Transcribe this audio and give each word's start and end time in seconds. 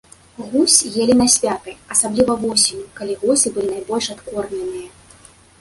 Гусь 0.53 0.77
елі 1.03 1.13
на 1.19 1.27
святы, 1.33 1.75
асабліва 1.95 2.39
восенню, 2.45 2.87
калі 3.01 3.13
гусі 3.21 3.47
былі 3.59 3.69
найбольш 3.75 4.05
адкормленыя. 4.15 4.87